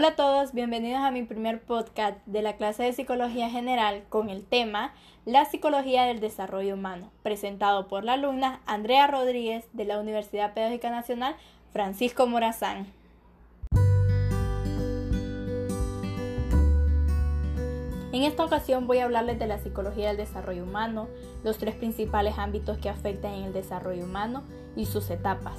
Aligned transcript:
Hola 0.00 0.08
a 0.08 0.16
todos, 0.16 0.54
bienvenidos 0.54 1.02
a 1.02 1.10
mi 1.10 1.24
primer 1.24 1.60
podcast 1.60 2.16
de 2.24 2.40
la 2.40 2.56
clase 2.56 2.84
de 2.84 2.94
Psicología 2.94 3.50
General 3.50 4.02
con 4.08 4.30
el 4.30 4.46
tema 4.46 4.94
La 5.26 5.44
Psicología 5.44 6.04
del 6.04 6.20
Desarrollo 6.20 6.72
Humano, 6.72 7.10
presentado 7.22 7.86
por 7.86 8.02
la 8.02 8.14
alumna 8.14 8.62
Andrea 8.64 9.06
Rodríguez 9.08 9.68
de 9.74 9.84
la 9.84 10.00
Universidad 10.00 10.54
Pedagógica 10.54 10.88
Nacional 10.88 11.36
Francisco 11.70 12.26
Morazán. 12.26 12.86
En 18.14 18.22
esta 18.22 18.46
ocasión 18.46 18.86
voy 18.86 19.00
a 19.00 19.04
hablarles 19.04 19.38
de 19.38 19.48
la 19.48 19.58
psicología 19.58 20.08
del 20.08 20.16
desarrollo 20.16 20.62
humano, 20.62 21.08
los 21.44 21.58
tres 21.58 21.74
principales 21.74 22.38
ámbitos 22.38 22.78
que 22.78 22.88
afectan 22.88 23.34
en 23.34 23.44
el 23.44 23.52
desarrollo 23.52 24.04
humano 24.04 24.44
y 24.76 24.86
sus 24.86 25.10
etapas. 25.10 25.58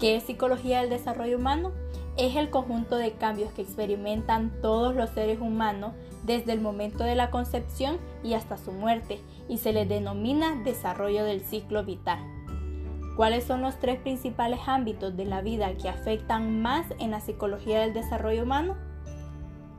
¿Qué 0.00 0.16
es 0.16 0.24
psicología 0.24 0.80
del 0.80 0.90
desarrollo 0.90 1.36
humano? 1.36 1.70
Es 2.18 2.34
el 2.34 2.50
conjunto 2.50 2.96
de 2.96 3.12
cambios 3.12 3.52
que 3.52 3.62
experimentan 3.62 4.50
todos 4.60 4.94
los 4.94 5.08
seres 5.10 5.40
humanos 5.40 5.92
desde 6.24 6.52
el 6.52 6.60
momento 6.60 7.04
de 7.04 7.14
la 7.14 7.30
concepción 7.30 7.98
y 8.24 8.34
hasta 8.34 8.58
su 8.58 8.72
muerte, 8.72 9.20
y 9.48 9.58
se 9.58 9.72
le 9.72 9.86
denomina 9.86 10.60
desarrollo 10.64 11.24
del 11.24 11.42
ciclo 11.42 11.84
vital. 11.84 12.18
¿Cuáles 13.16 13.44
son 13.44 13.62
los 13.62 13.78
tres 13.78 14.00
principales 14.00 14.60
ámbitos 14.66 15.16
de 15.16 15.24
la 15.24 15.42
vida 15.42 15.72
que 15.74 15.88
afectan 15.88 16.60
más 16.60 16.86
en 16.98 17.12
la 17.12 17.20
psicología 17.20 17.80
del 17.80 17.94
desarrollo 17.94 18.42
humano? 18.42 18.76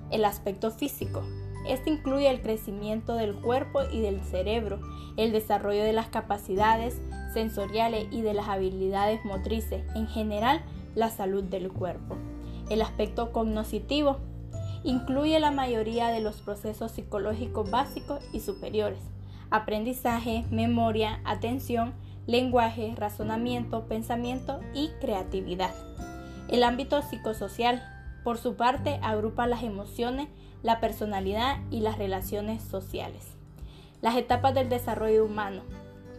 El 0.09 0.23
aspecto 0.23 0.71
físico. 0.71 1.23
Este 1.67 1.89
incluye 1.89 2.29
el 2.29 2.41
crecimiento 2.41 3.15
del 3.15 3.35
cuerpo 3.35 3.81
y 3.91 3.99
del 3.99 4.21
cerebro, 4.21 4.79
el 5.17 5.33
desarrollo 5.33 5.83
de 5.83 5.93
las 5.93 6.07
capacidades 6.07 7.01
sensoriales 7.33 8.07
y 8.11 8.21
de 8.21 8.33
las 8.33 8.47
habilidades 8.47 9.23
motrices, 9.25 9.83
en 9.93 10.07
general 10.07 10.63
la 10.95 11.09
salud 11.09 11.43
del 11.43 11.69
cuerpo. 11.69 12.15
El 12.69 12.83
aspecto 12.83 13.31
cognoscitivo 13.31 14.17
incluye 14.83 15.39
la 15.39 15.51
mayoría 15.51 16.09
de 16.09 16.21
los 16.21 16.41
procesos 16.41 16.91
psicológicos 16.91 17.69
básicos 17.69 18.23
y 18.31 18.39
superiores. 18.39 18.99
Aprendizaje, 19.49 20.45
memoria, 20.51 21.19
atención, 21.25 21.93
lenguaje, 22.27 22.93
razonamiento, 22.95 23.85
pensamiento 23.87 24.59
y 24.73 24.89
creatividad. 25.01 25.73
El 26.47 26.63
ámbito 26.63 27.01
psicosocial, 27.01 27.83
por 28.23 28.37
su 28.37 28.55
parte, 28.55 28.99
agrupa 29.01 29.47
las 29.47 29.63
emociones, 29.63 30.27
la 30.61 30.79
personalidad 30.79 31.57
y 31.71 31.79
las 31.79 31.97
relaciones 31.97 32.61
sociales. 32.61 33.25
Las 34.01 34.15
etapas 34.15 34.53
del 34.53 34.69
desarrollo 34.69 35.25
humano. 35.25 35.63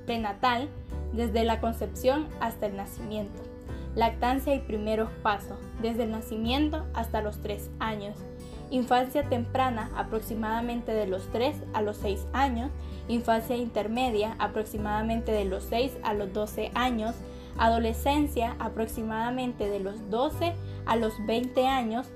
Prenatal, 0.04 0.68
desde 1.12 1.44
la 1.44 1.60
concepción 1.60 2.26
hasta 2.40 2.66
el 2.66 2.76
nacimiento 2.76 3.49
lactancia 3.94 4.54
y 4.54 4.60
primeros 4.60 5.10
pasos, 5.22 5.58
desde 5.82 6.04
el 6.04 6.12
nacimiento 6.12 6.86
hasta 6.94 7.22
los 7.22 7.40
3 7.40 7.70
años, 7.80 8.16
infancia 8.70 9.28
temprana 9.28 9.90
aproximadamente 9.96 10.92
de 10.92 11.06
los 11.06 11.26
3 11.32 11.56
a 11.72 11.82
los 11.82 11.96
6 11.98 12.26
años, 12.32 12.70
infancia 13.08 13.56
intermedia 13.56 14.36
aproximadamente 14.38 15.32
de 15.32 15.44
los 15.44 15.64
6 15.64 15.98
a 16.02 16.14
los 16.14 16.32
12 16.32 16.70
años, 16.74 17.16
adolescencia 17.58 18.54
aproximadamente 18.58 19.68
de 19.68 19.80
los 19.80 20.08
12 20.08 20.54
a 20.86 20.96
los 20.96 21.14
20 21.26 21.66
años, 21.66 22.06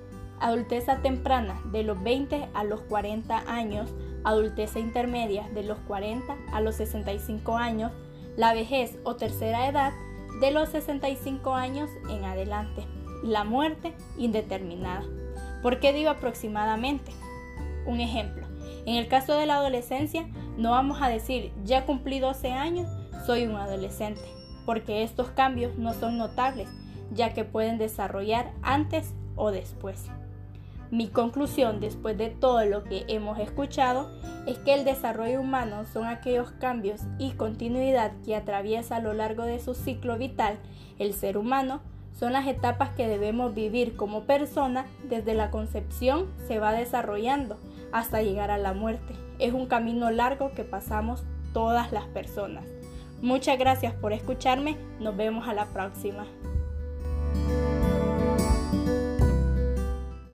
adultez 0.40 0.86
temprana 1.02 1.60
de 1.72 1.82
los 1.82 2.02
20 2.02 2.48
a 2.54 2.64
los 2.64 2.80
40 2.82 3.44
años, 3.50 3.90
adultez 4.22 4.76
intermedia 4.76 5.48
de 5.54 5.64
los 5.64 5.78
40 5.80 6.36
a 6.52 6.60
los 6.60 6.76
65 6.76 7.56
años, 7.56 7.92
la 8.36 8.54
vejez 8.54 8.96
o 9.04 9.16
tercera 9.16 9.68
edad 9.68 9.92
de 10.40 10.50
los 10.50 10.68
65 10.70 11.54
años 11.54 11.90
en 12.08 12.24
adelante. 12.24 12.84
La 13.22 13.44
muerte 13.44 13.94
indeterminada. 14.18 15.04
¿Por 15.62 15.80
qué 15.80 15.92
digo 15.92 16.10
aproximadamente? 16.10 17.12
Un 17.86 18.00
ejemplo. 18.00 18.46
En 18.86 18.96
el 18.96 19.08
caso 19.08 19.34
de 19.34 19.46
la 19.46 19.56
adolescencia, 19.56 20.26
no 20.58 20.72
vamos 20.72 21.00
a 21.00 21.08
decir 21.08 21.52
ya 21.64 21.86
cumplí 21.86 22.20
12 22.20 22.52
años, 22.52 22.88
soy 23.26 23.46
un 23.46 23.56
adolescente, 23.56 24.20
porque 24.66 25.02
estos 25.02 25.30
cambios 25.30 25.76
no 25.78 25.94
son 25.94 26.18
notables, 26.18 26.68
ya 27.12 27.32
que 27.32 27.44
pueden 27.44 27.78
desarrollar 27.78 28.52
antes 28.62 29.14
o 29.36 29.50
después. 29.50 30.10
Mi 30.90 31.08
conclusión 31.08 31.80
después 31.80 32.16
de 32.16 32.30
todo 32.30 32.64
lo 32.64 32.84
que 32.84 33.04
hemos 33.08 33.38
escuchado 33.38 34.10
es 34.46 34.58
que 34.58 34.74
el 34.74 34.84
desarrollo 34.84 35.40
humano 35.40 35.84
son 35.92 36.06
aquellos 36.06 36.52
cambios 36.52 37.00
y 37.18 37.32
continuidad 37.32 38.12
que 38.24 38.36
atraviesa 38.36 38.96
a 38.96 39.00
lo 39.00 39.12
largo 39.12 39.44
de 39.44 39.60
su 39.60 39.74
ciclo 39.74 40.18
vital 40.18 40.58
el 40.98 41.14
ser 41.14 41.36
humano, 41.36 41.80
son 42.18 42.32
las 42.32 42.46
etapas 42.46 42.90
que 42.90 43.08
debemos 43.08 43.54
vivir 43.54 43.96
como 43.96 44.22
persona 44.22 44.86
desde 45.08 45.34
la 45.34 45.50
concepción 45.50 46.28
se 46.46 46.60
va 46.60 46.72
desarrollando 46.72 47.58
hasta 47.92 48.22
llegar 48.22 48.50
a 48.50 48.58
la 48.58 48.72
muerte. 48.72 49.14
Es 49.38 49.52
un 49.52 49.66
camino 49.66 50.10
largo 50.10 50.52
que 50.54 50.64
pasamos 50.64 51.24
todas 51.52 51.90
las 51.92 52.04
personas. 52.06 52.64
Muchas 53.20 53.58
gracias 53.58 53.94
por 53.94 54.12
escucharme, 54.12 54.76
nos 55.00 55.16
vemos 55.16 55.48
a 55.48 55.54
la 55.54 55.66
próxima. 55.66 56.26